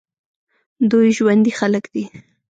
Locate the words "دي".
1.93-2.03